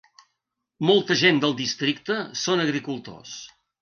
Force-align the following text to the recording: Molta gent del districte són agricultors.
Molta 0.89 1.17
gent 1.21 1.41
del 1.43 1.55
districte 1.59 2.17
són 2.45 2.65
agricultors. 2.65 3.37